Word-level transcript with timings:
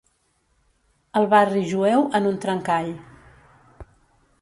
El 1.21 1.27
barri 1.35 1.63
jueu 1.73 2.09
en 2.21 2.31
un 2.33 2.43
trencall. 2.47 2.93